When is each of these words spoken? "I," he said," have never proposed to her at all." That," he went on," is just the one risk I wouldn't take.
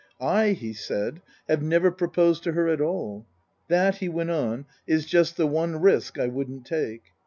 "I," 0.19 0.53
he 0.53 0.73
said," 0.73 1.21
have 1.47 1.61
never 1.61 1.91
proposed 1.91 2.41
to 2.45 2.53
her 2.53 2.67
at 2.69 2.81
all." 2.81 3.27
That," 3.67 3.97
he 3.97 4.09
went 4.09 4.31
on," 4.31 4.65
is 4.87 5.05
just 5.05 5.37
the 5.37 5.45
one 5.45 5.79
risk 5.79 6.17
I 6.17 6.25
wouldn't 6.25 6.65
take. 6.65 7.11